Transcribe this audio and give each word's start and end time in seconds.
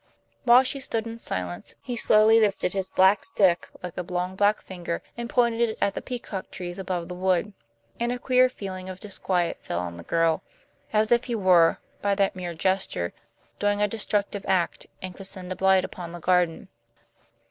While 0.45 0.63
she 0.63 0.79
stood 0.79 1.05
in 1.05 1.19
silence 1.19 1.75
he 1.79 1.95
slowly 1.95 2.39
lifted 2.39 2.73
his 2.73 2.89
black 2.89 3.23
stick 3.23 3.69
like 3.83 3.95
a 3.97 4.01
long 4.01 4.35
black 4.35 4.63
finger 4.63 5.03
and 5.15 5.29
pointed 5.29 5.69
it 5.69 5.77
at 5.79 5.93
the 5.93 6.01
peacock 6.01 6.49
trees 6.49 6.79
above 6.79 7.07
the 7.07 7.13
wood. 7.13 7.53
And 7.99 8.11
a 8.11 8.17
queer 8.17 8.49
feeling 8.49 8.89
of 8.89 8.99
disquiet 8.99 9.59
fell 9.61 9.77
on 9.79 9.97
the 9.97 10.03
girl, 10.03 10.41
as 10.91 11.11
if 11.11 11.25
he 11.25 11.35
were, 11.35 11.77
by 12.01 12.15
that 12.15 12.35
mere 12.35 12.55
gesture, 12.55 13.13
doing 13.59 13.79
a 13.79 13.87
destructive 13.87 14.43
act 14.47 14.87
and 15.03 15.15
could 15.15 15.27
send 15.27 15.51
a 15.51 15.55
blight 15.55 15.85
upon 15.85 16.13
the 16.13 16.19
garden. 16.19 16.69